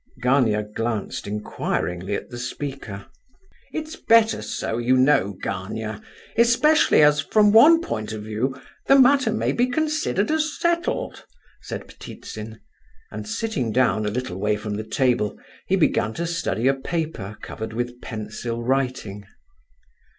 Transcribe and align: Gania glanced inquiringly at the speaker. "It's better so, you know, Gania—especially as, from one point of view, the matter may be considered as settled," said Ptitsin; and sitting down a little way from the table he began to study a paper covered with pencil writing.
Gania 0.19 0.63
glanced 0.63 1.27
inquiringly 1.27 2.15
at 2.15 2.31
the 2.31 2.39
speaker. 2.39 3.05
"It's 3.71 3.95
better 3.95 4.41
so, 4.41 4.79
you 4.79 4.97
know, 4.97 5.35
Gania—especially 5.43 7.03
as, 7.03 7.19
from 7.21 7.51
one 7.51 7.81
point 7.81 8.11
of 8.11 8.23
view, 8.23 8.59
the 8.87 8.97
matter 8.97 9.31
may 9.31 9.51
be 9.51 9.67
considered 9.67 10.31
as 10.31 10.57
settled," 10.59 11.23
said 11.61 11.87
Ptitsin; 11.87 12.57
and 13.11 13.27
sitting 13.27 13.71
down 13.71 14.07
a 14.07 14.09
little 14.09 14.39
way 14.39 14.55
from 14.57 14.73
the 14.75 14.83
table 14.83 15.37
he 15.67 15.75
began 15.75 16.15
to 16.15 16.25
study 16.25 16.67
a 16.67 16.73
paper 16.73 17.37
covered 17.43 17.71
with 17.71 18.01
pencil 18.01 18.63
writing. 18.63 19.27